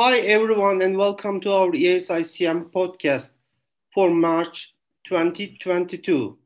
[0.00, 3.30] Hi, everyone, and welcome to our ESICM podcast
[3.92, 4.72] for March
[5.08, 6.38] 2022.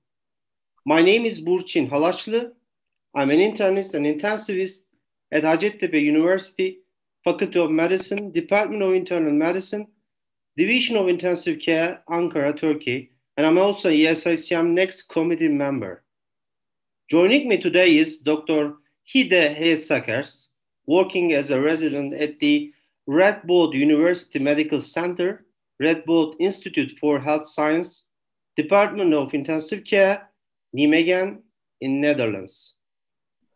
[0.86, 2.54] My name is Burçin Halaçlı.
[3.14, 4.84] I'm an internist and intensivist
[5.30, 6.78] at Hacettepe University,
[7.24, 9.86] Faculty of Medicine, Department of Internal Medicine,
[10.56, 16.04] Division of Intensive Care, Ankara, Turkey, and I'm also a ESICM Next Committee member.
[17.10, 18.76] Joining me today is Dr.
[19.14, 20.48] Hidde Heesakkers,
[20.86, 22.72] working as a resident at the
[23.08, 25.44] Radboud University Medical Center,
[25.82, 28.06] Radboud Institute for Health Science,
[28.56, 30.28] Department of Intensive Care,
[30.76, 31.38] Nijmegen
[31.80, 32.74] in Netherlands.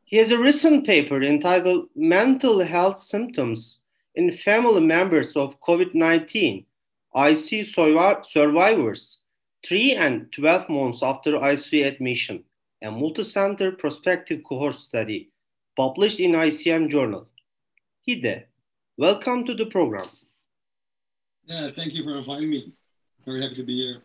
[0.05, 3.81] He has a recent paper entitled Mental Health Symptoms
[4.15, 6.65] in Family Members of COVID-19,
[7.15, 9.21] ICU Survivors,
[9.65, 12.45] 3 and 12 months after ICU admission,
[12.83, 15.31] a multi-center prospective cohort study
[15.77, 17.29] published in ICM Journal.
[18.03, 18.45] He Hidde,
[18.99, 20.07] Welcome to the program.
[21.45, 22.73] Yeah, thank you for inviting me.
[23.27, 24.01] Very happy to be here.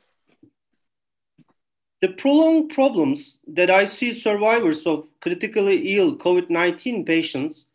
[2.02, 7.70] The prolonged problems that I see survivors of critically ill COVID 19 patients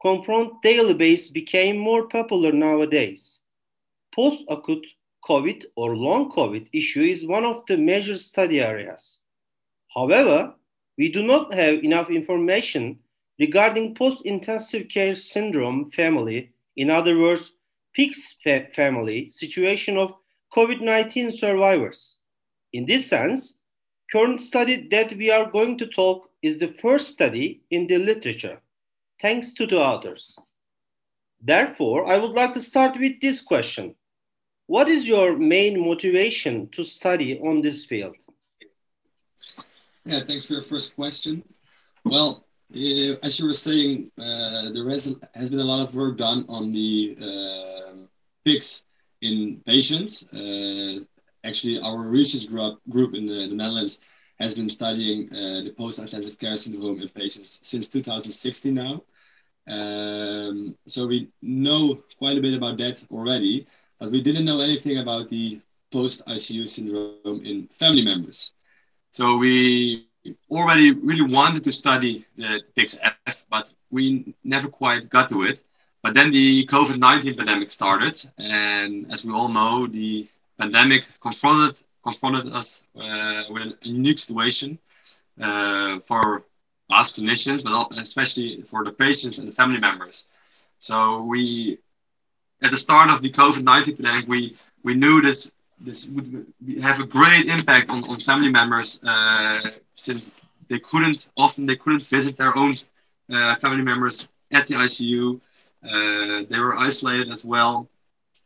[0.00, 3.40] confront daily basis became more popular nowadays.
[4.14, 4.86] Post acute
[5.24, 9.18] COVID or long COVID issue is one of the major study areas.
[9.92, 10.54] However,
[10.96, 13.00] we do not have enough information
[13.40, 17.52] regarding post intensive care syndrome family in other words,
[17.96, 20.14] PICS fa family situation of
[20.56, 22.16] COVID 19 survivors.
[22.72, 23.58] In this sense,
[24.12, 28.60] current study that we are going to talk is the first study in the literature,
[29.20, 30.36] thanks to the authors.
[31.40, 33.94] Therefore, I would like to start with this question.
[34.66, 38.16] What is your main motivation to study on this field?
[40.04, 41.42] Yeah, thanks for your first question.
[42.04, 46.16] Well, uh, as you were saying, uh, there has, has been a lot of work
[46.16, 47.96] done on the uh,
[48.46, 48.82] PICS
[49.22, 50.24] in patients.
[50.32, 51.00] Uh,
[51.44, 54.00] actually, our research group, group in the, the Netherlands
[54.38, 59.02] has been studying uh, the post-intensive care syndrome in patients since 2016 now.
[59.68, 63.66] Um, so we know quite a bit about that already,
[63.98, 65.60] but we didn't know anything about the
[65.92, 68.52] post-ICU syndrome in family members.
[69.10, 70.09] So we
[70.50, 75.60] already really wanted to study the PICS-F, but we never quite got to it.
[76.02, 81.82] But then the COVID 19 pandemic started, and as we all know, the pandemic confronted
[82.02, 84.78] confronted us uh, with a unique situation
[85.40, 86.44] uh, for
[86.90, 90.26] us clinicians, but especially for the patients and the family members.
[90.78, 91.78] So we,
[92.62, 96.46] at the start of the COVID 19 pandemic, we we knew this this would
[96.82, 100.34] have a great impact on, on family members uh, since
[100.68, 102.76] they couldn't often they couldn't visit their own
[103.32, 105.40] uh, family members at the ICU.
[105.84, 107.88] Uh, they were isolated as well.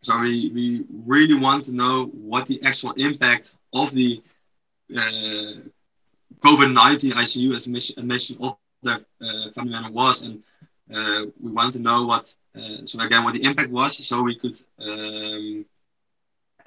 [0.01, 4.23] So we, we really want to know what the actual impact of the
[4.95, 5.55] uh,
[6.45, 10.43] COVID-19 ICU admission, admission of their uh, family member was, and
[10.95, 12.35] uh, we want to know what
[12.85, 15.65] so again what the impact was, so we could um,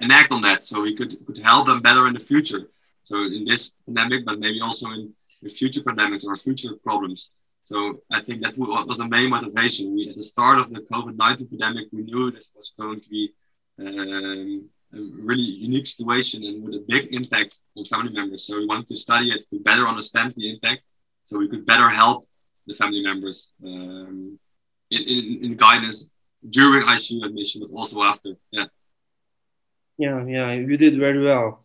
[0.00, 2.68] enact on that so we could, could help them better in the future.
[3.08, 5.14] So in this pandemic, but maybe also in,
[5.60, 7.30] future pandemics or future problems.
[7.62, 7.76] So
[8.10, 9.94] I think that was the main motivation.
[9.94, 13.24] We, at the start of the COVID-19 pandemic, we knew this was going to be
[13.78, 18.42] um, a really unique situation and with a big impact on family members.
[18.46, 20.88] So we wanted to study it to better understand the impact,
[21.22, 22.26] so we could better help
[22.66, 24.38] the family members um,
[24.90, 26.12] in, in, in guidance
[26.50, 28.30] during ICU admission, but also after.
[28.50, 28.66] Yeah.
[29.96, 31.64] Yeah, yeah, you did very well.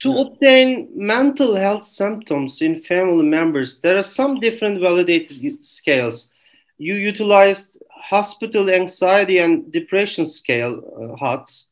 [0.00, 0.20] To yeah.
[0.20, 6.30] obtain mental health symptoms in family members, there are some different validated scales.
[6.78, 11.70] You utilized hospital anxiety and depression scale, uh, HADS,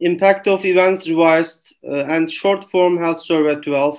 [0.00, 3.98] impact of events revised, uh, and short form health survey 12.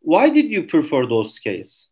[0.00, 1.88] Why did you prefer those scales?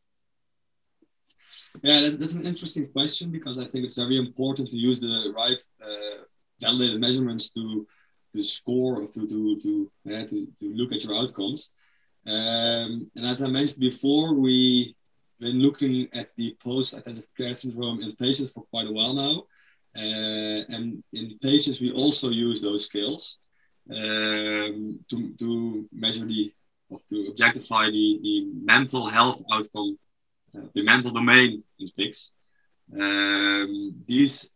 [1.83, 5.61] Yeah, that's an interesting question because I think it's very important to use the right
[5.83, 6.25] uh,
[6.61, 7.87] validated measurements to
[8.33, 11.71] to score to to to yeah, to, to look at your outcomes.
[12.27, 14.95] Um, and as I mentioned before, we've
[15.41, 19.43] been looking at the post-intensive care syndrome in patients for quite a while now.
[19.97, 23.39] Uh, and in patients, we also use those scales
[23.91, 26.53] um, to, to measure the,
[26.89, 29.99] or to objectify the, the mental health outcome,
[30.57, 32.33] uh, the mental domain in PICS.
[32.95, 34.51] Um, these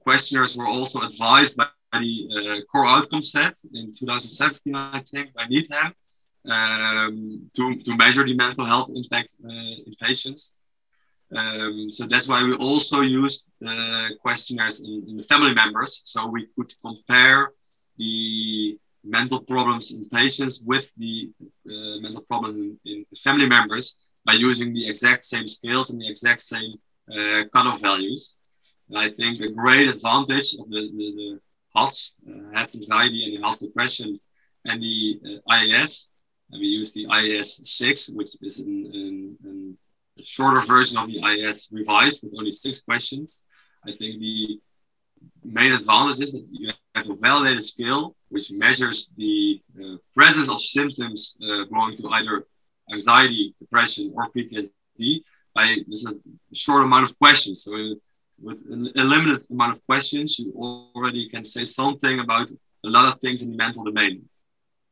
[0.00, 5.94] questionnaires were also advised by uh, core outcome set in 2017, I think, by Needham
[6.48, 10.54] um, to, to measure the mental health impact uh, in patients.
[11.34, 16.26] Um, so that's why we also used the questionnaires in, in, the family members, so
[16.26, 17.52] we could compare
[17.98, 21.30] the mental problems in patients with the
[21.66, 26.08] uh, mental problems in, in, family members by using the exact same scales and the
[26.08, 26.74] exact same
[27.12, 28.36] uh, cutoff values.
[28.88, 31.40] And I think a great advantage of the, the,
[31.78, 34.18] HADS, uh, anxiety and HADS depression
[34.64, 36.08] and the uh, IES,
[36.50, 39.78] and we use the IES 6, which is an, an,
[40.18, 43.42] a shorter version of the IES revised with only six questions.
[43.86, 44.60] I think the
[45.44, 50.60] main advantage is that you have a validated scale which measures the uh, presence of
[50.60, 52.46] symptoms uh, belonging to either
[52.92, 55.22] anxiety, depression, or PTSD
[55.54, 56.14] by just a
[56.54, 57.64] short amount of questions.
[57.64, 57.72] So,
[58.40, 63.20] with a limited amount of questions, you already can say something about a lot of
[63.20, 64.28] things in the mental domain.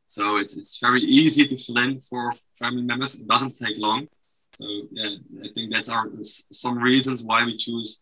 [0.07, 3.15] So, it's, it's very easy to fill in for family members.
[3.15, 4.07] It doesn't take long.
[4.53, 6.09] So yeah, I think that's our
[6.51, 7.99] some reasons why we choose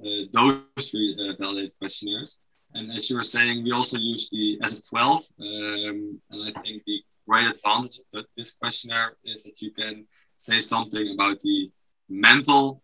[0.00, 2.40] uh, those three uh, validated questionnaires.
[2.74, 7.02] And as you were saying, we also use the SF12, um, and I think the
[7.28, 10.06] great advantage of this questionnaire is that you can
[10.36, 11.70] say something about the
[12.08, 12.81] mental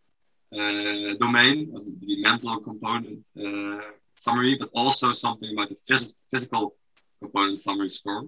[0.50, 3.80] domain of the, the mental component uh,
[4.16, 6.74] summary, but also something about the phys physical
[7.20, 8.24] component summary score.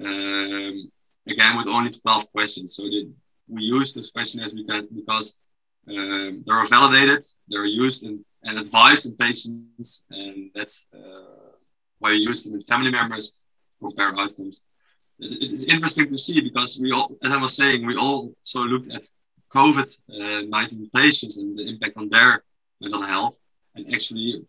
[0.00, 0.90] Um,
[1.28, 2.76] again, with only 12 questions.
[2.76, 3.10] So the,
[3.48, 5.36] we use these questionnaires because, because
[5.88, 11.52] um, they're validated, they're used in, and advised in patients, and that's uh,
[11.98, 14.68] why we use them in family members to compare outcomes.
[15.18, 18.62] It, it is interesting to see because we all, as I was saying, we also
[18.62, 19.02] looked at
[19.54, 22.42] COVID-19 uh, patients and the impact on their
[22.80, 23.38] mental health,
[23.74, 24.44] and actually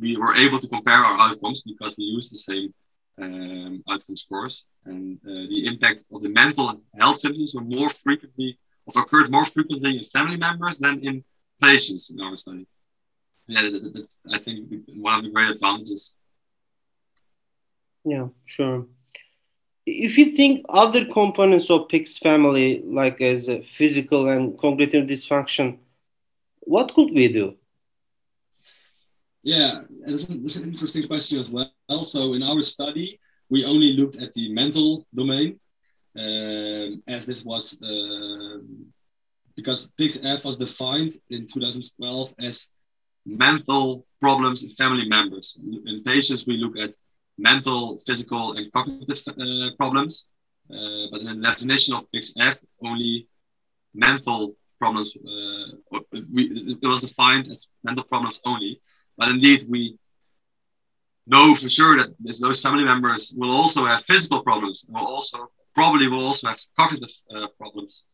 [0.00, 2.74] we were able to compare our outcomes because we used the same
[3.20, 4.64] um, outcome scores.
[4.84, 9.46] And uh, the impact of the mental health symptoms were more frequently, or occurred more
[9.46, 11.24] frequently in family members than in
[11.60, 12.66] patients in our study.
[13.46, 16.14] Yeah, that's, I think, one of the great advantages.
[18.04, 18.86] Yeah, sure.
[19.86, 25.78] If you think other components of PICS family, like as physical and cognitive dysfunction,
[26.60, 27.54] what could we do?
[29.42, 31.70] Yeah, that's an interesting question as well.
[32.02, 35.60] So in our study, we only looked at the mental domain,
[36.16, 38.58] um, as this was uh,
[39.54, 42.70] because PICS-F was defined in 2012 as
[43.24, 45.56] mental problems in family members.
[45.86, 46.90] In patients, we look at
[47.38, 50.26] mental, physical, and cognitive uh, problems.
[50.70, 53.28] Uh, but in the definition of PICS-F, only
[53.94, 55.98] mental problems, uh,
[56.32, 58.80] we, it was defined as mental problems only.
[59.16, 59.98] But indeed, we
[61.26, 62.10] know for sure that
[62.40, 64.86] those family members will also have physical problems.
[64.88, 68.04] Will also probably will also have cognitive uh, problems.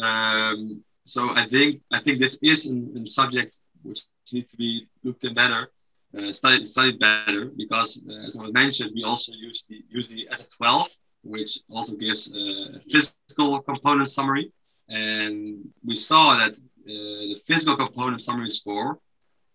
[0.00, 4.00] Um, so I think I think this is a subject which
[4.32, 5.70] needs to be looked in better,
[6.18, 10.28] uh, studied, studied better because uh, as I mentioned, we also use the use the
[10.32, 14.52] SF12, which also gives a physical component summary,
[14.88, 18.98] and we saw that uh, the physical component summary score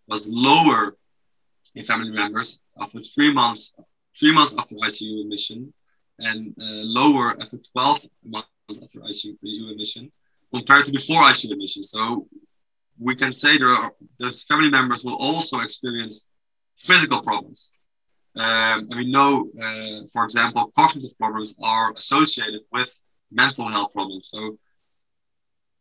[0.08, 0.96] was lower
[1.76, 3.74] in family members after three months,
[4.18, 5.74] three months after ICU admission,
[6.20, 8.48] and uh, lower after 12 months
[8.82, 10.12] after ICU admission
[10.54, 11.84] compared to before ICU admission.
[11.84, 12.28] So
[12.98, 16.26] we can say there are, those family members will also experience
[16.76, 17.72] physical problems.
[18.36, 23.00] Um, and we know, uh, for example, cognitive problems are associated with
[23.32, 24.30] mental health problems.
[24.30, 24.58] So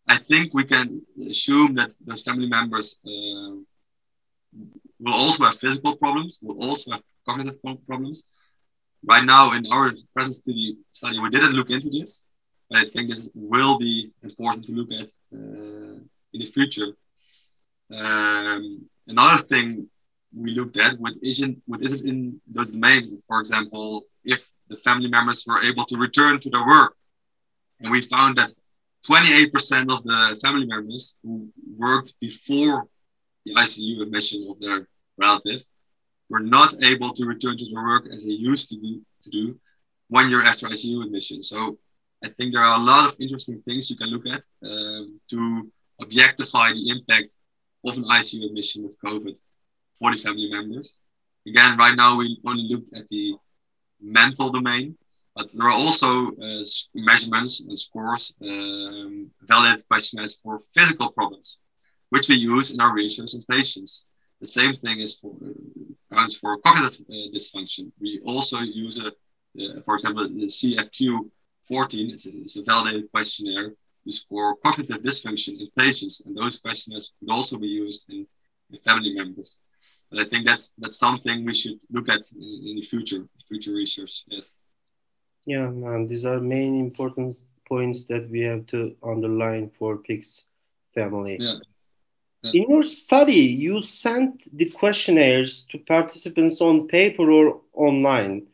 [0.07, 3.57] I think we can assume that those family members uh,
[5.01, 8.25] will also have physical problems, will also have cognitive problems.
[9.05, 12.25] Right now, in our present study, study we didn't look into this,
[12.71, 15.99] but I think this will be important to look at uh,
[16.33, 16.93] in the future.
[17.91, 19.89] Um, another thing
[20.37, 25.09] we looked at, what isn't, what isn't in those domains, for example, if the family
[25.09, 26.97] members were able to return to their work.
[27.81, 28.53] And we found that
[29.07, 32.88] 28% of the family members who worked before
[33.45, 34.88] the ICU admission of their
[35.19, 35.62] relative
[36.31, 39.61] were not able to return to their work as they used to do, to do
[40.09, 41.43] one year after ICU admission.
[41.43, 41.79] So
[42.25, 45.71] I think there are a lot of interesting things you can look at um, to
[46.00, 47.38] objectify the impact
[47.85, 49.38] of an ICU admission with COVID
[49.99, 50.99] for the family members.
[51.47, 53.35] Again, right now we only looked at the
[54.01, 54.97] mental domain,
[55.37, 61.59] but there are also uh, measurements and scores, um, validated questionnaires for physical problems
[62.15, 64.05] which we use in our research in patients.
[64.41, 65.35] The same thing is for
[66.13, 67.91] counts for cognitive uh, dysfunction.
[68.01, 71.29] We also use a, uh, for example, the CFQ
[71.67, 72.11] 14.
[72.11, 73.71] It's a, a, validated questionnaire
[74.05, 78.27] to score cognitive dysfunction in patients, and those questionnaires could also be used in,
[78.71, 79.59] in family members.
[80.11, 83.73] But I think that's that's something we should look at in, in the future, future
[83.73, 84.25] research.
[84.29, 84.61] Yes.
[85.47, 87.37] Yeah, man, these are main important
[87.69, 90.45] points that we have to underline for PICS
[90.95, 91.37] family.
[91.41, 91.59] Yeah.
[92.53, 93.33] In your study,
[93.64, 98.47] you sent the questionnaires to participants on paper or online.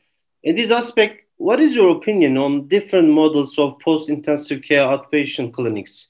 [0.45, 6.09] In this aspect, what is your opinion on different models of post-intensive care outpatient clinics?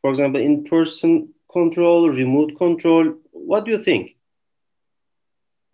[0.00, 3.14] For example, in-person control, remote control.
[3.30, 4.16] What do you think?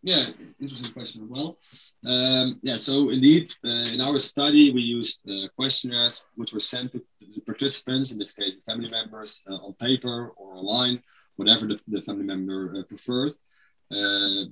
[0.02, 0.22] Yeah,
[0.60, 1.22] interesting question.
[1.24, 1.58] as Well,
[2.06, 6.92] um, yeah, so indeed, uh, in our study, we used uh, questionnaires which were sent
[6.92, 11.02] to the participants, in this case, the family members, uh, on paper or online,
[11.34, 13.32] whatever the, the family member uh, preferred,
[13.90, 14.44] uh,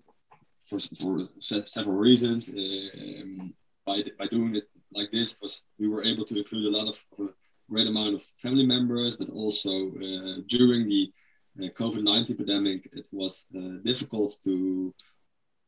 [0.64, 2.52] for, for several reasons.
[2.52, 3.54] Um,
[3.86, 7.04] by, by doing it like this, was we were able to include a lot of,
[7.20, 7.32] of a
[7.70, 11.12] great amount of family members, but also uh, during the
[11.56, 13.46] COVID 19 pandemic, it was
[13.84, 14.92] difficult to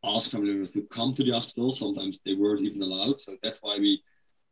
[0.04, 1.72] ask family members to come to the hospital.
[1.72, 3.20] Sometimes they weren't even allowed.
[3.20, 4.02] So that's why we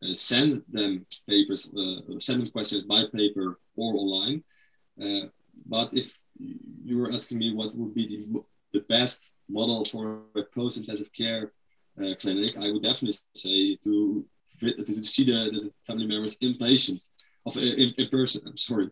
[0.03, 4.43] uh, send them papers, uh, send them questions by paper or online.
[5.01, 5.29] Uh,
[5.67, 6.19] but if
[6.85, 11.53] you were asking me what would be the, the best model for a post-intensive care
[12.03, 14.25] uh, clinic, I would definitely say to,
[14.61, 17.11] to, see the, the, family members in patients,
[17.47, 18.43] of in, in person.
[18.47, 18.91] I'm sorry.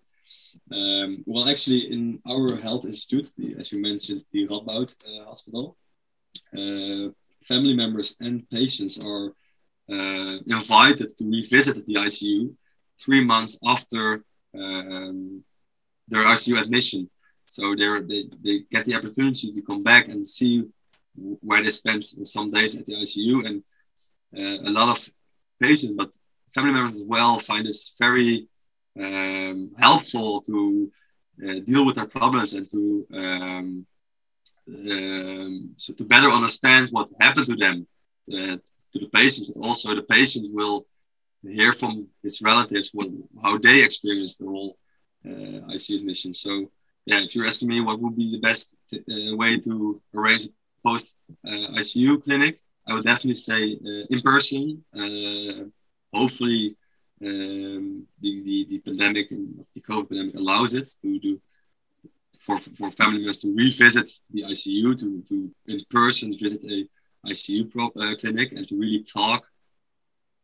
[0.73, 5.77] Um, well, actually, in our health institute, the, as you mentioned, the Radboud uh, Hospital,
[5.83, 5.84] uh,
[7.43, 9.35] family members and patients are
[9.91, 12.55] uh, invited to revisit the ICU
[13.01, 15.43] three months after um,
[16.09, 17.09] their ICU admission.
[17.47, 20.65] So they they get the opportunity to come back and see
[21.17, 23.47] where they spent some days at the ICU.
[23.47, 23.63] And
[24.37, 24.99] uh, a lot of
[25.61, 26.11] patients, but
[26.53, 28.49] family members as well, find this very
[28.99, 30.91] um, helpful to
[31.45, 33.87] uh, deal with their problems and to um,
[34.69, 37.87] um, so to better understand what happened to them,
[38.33, 38.57] uh,
[38.93, 40.87] to the patient, but also the patient will
[41.43, 43.09] hear from his relatives what,
[43.43, 44.79] how they experienced the whole
[45.27, 46.33] uh, ICU admission.
[46.33, 46.71] So,
[47.05, 50.49] yeah, if you're asking me what would be the best uh, way to arrange a
[50.83, 54.85] post uh, ICU clinic, I would definitely say uh, in person.
[54.95, 55.69] Uh,
[56.17, 56.77] hopefully,
[57.25, 61.41] um, the, the, the pandemic and the COVID pandemic allows it to do
[62.45, 66.87] for, for family members to revisit the ICU, to, to in person visit a
[67.29, 69.47] ICU pro, uh, clinic and to really talk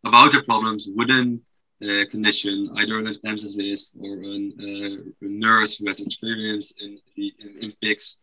[0.04, 1.40] about their problems within
[1.83, 7.33] a clinician, either an intensivist or an, uh, a nurse who has experience in, the,
[7.38, 8.19] in, in PICS.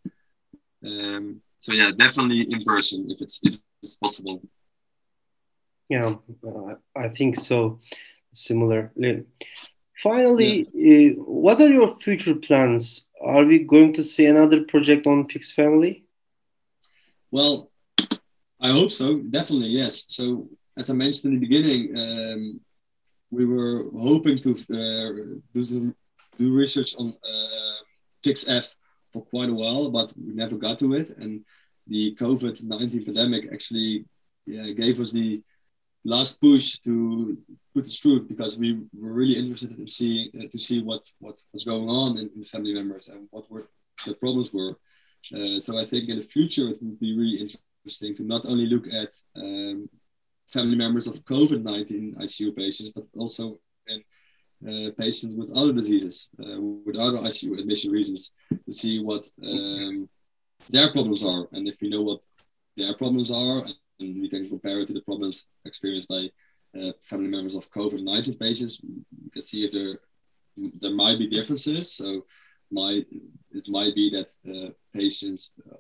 [0.84, 4.42] Um, so yeah, definitely in person if it's if it's possible.
[5.90, 6.16] Yeah,
[6.46, 7.80] uh, I think so.
[8.34, 9.24] Similarly,
[10.04, 11.14] finally, yeah.
[11.14, 15.54] uh, what are your future plans are we going to see another project on PICS
[15.54, 16.04] Family?
[17.32, 17.70] Well,
[18.62, 19.20] I hope so.
[19.20, 20.06] Definitely, yes.
[20.08, 22.60] So, as I mentioned in the beginning, um,
[23.32, 25.96] we were hoping to uh, do some
[26.38, 27.80] do research on uh,
[28.24, 28.74] PICS-F
[29.12, 31.10] for quite a while, but we never got to it.
[31.18, 31.44] And
[31.88, 34.06] the COVID nineteen pandemic actually
[34.46, 35.42] yeah, gave us the
[36.08, 37.38] last push to
[37.74, 41.36] put this through because we were really interested in seeing uh, to see what what
[41.52, 43.68] was going on in, in, family members and what were
[44.06, 44.74] the problems were.
[45.36, 48.68] Uh, so I think in the future it would be really interesting to not only
[48.68, 49.90] look at um,
[50.50, 53.60] family members of COVID nineteen ICU patients, but also
[53.92, 54.00] in
[54.70, 58.32] uh, patients with other diseases, uh, with other ICU admission reasons,
[58.66, 60.08] to see what um,
[60.70, 62.22] their problems are, and if we know what
[62.78, 63.66] their problems are
[64.00, 66.30] and we can compare it to the problems experienced by
[66.78, 68.82] uh, family members of COVID-19 patients.
[68.84, 70.00] We can see if there
[70.82, 71.94] there might be differences.
[71.94, 72.26] So,
[72.72, 73.06] might
[73.52, 75.78] it might be that uh, patients, uh,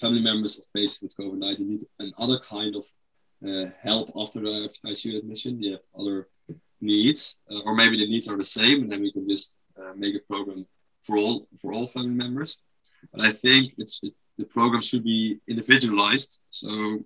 [0.00, 2.86] family members of patients with COVID-19 need another kind of
[3.46, 5.60] uh, help after the ICU admission.
[5.60, 6.28] They have other
[6.80, 9.92] needs, uh, or maybe the needs are the same, and then we can just uh,
[9.96, 10.66] make a program
[11.02, 12.58] for all for all family members.
[13.12, 16.40] But I think it's it, the program should be individualized.
[16.50, 17.00] So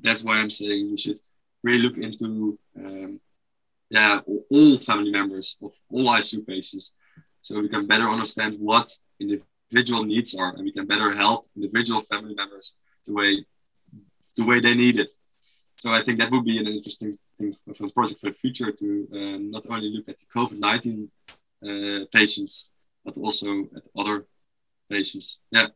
[0.00, 1.18] that's why I'm saying we should
[1.62, 3.20] really look into um,
[3.90, 6.92] yeah all family members of all ICU patients,
[7.40, 8.88] so we can better understand what
[9.20, 12.76] individual needs are, and we can better help individual family members
[13.06, 13.44] the way
[14.36, 15.10] the way they need it.
[15.76, 18.72] So I think that would be an interesting thing of a project for the future
[18.72, 21.10] to uh, not only look at the COVID nineteen
[21.68, 22.70] uh, patients,
[23.04, 24.26] but also at other
[24.90, 25.38] patients.
[25.50, 25.68] Yeah.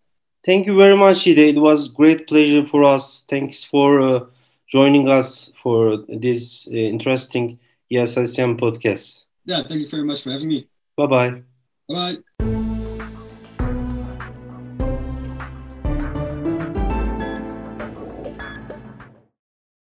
[0.44, 1.54] Thank you very much, Hidde.
[1.54, 3.24] It was great pleasure for us.
[3.28, 4.20] Thanks for uh,
[4.68, 7.58] joining us for this uh, interesting
[7.92, 9.24] ESICM podcast.
[9.44, 10.66] Yeah, thank you very much for having me.
[10.96, 11.42] Bye bye.
[11.88, 12.51] Bye.